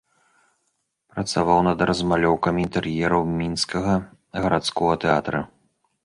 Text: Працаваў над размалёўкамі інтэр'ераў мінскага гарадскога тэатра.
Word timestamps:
Працаваў 1.17 1.59
над 1.67 1.83
размалёўкамі 1.89 2.63
інтэр'ераў 2.67 3.21
мінскага 3.41 3.93
гарадскога 4.47 4.93
тэатра. 5.05 5.43